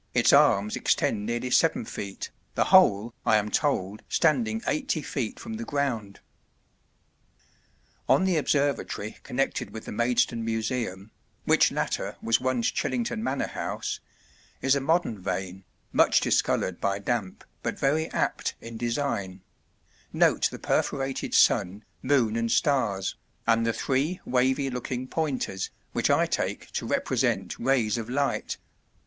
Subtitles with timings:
[0.15, 5.37] its arms extend nearly 7 ft., the whole, I am told, standing 80 ft.
[5.37, 6.21] from the ground.
[8.09, 11.11] On the observatory connected with the Maidstone Museum
[11.45, 13.99] (which latter was once Chillington Manor House)
[14.59, 19.41] is a modern vane, much discoloured by damp, but very apt in design;
[20.11, 23.15] note the perforated sun, moon and stars,
[23.45, 28.57] and the three wavy looking pointers, which I take to represent rays of light.